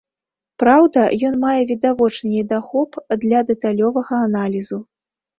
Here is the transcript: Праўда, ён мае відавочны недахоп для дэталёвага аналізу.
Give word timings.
Праўда, 0.61 1.01
ён 1.27 1.35
мае 1.43 1.59
відавочны 1.71 2.31
недахоп 2.35 2.91
для 3.25 3.39
дэталёвага 3.51 4.15
аналізу. 4.29 4.77